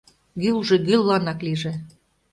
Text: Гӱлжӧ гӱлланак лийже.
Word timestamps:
Гӱлжӧ 0.41 0.75
гӱлланак 0.87 1.39
лийже. 1.45 1.73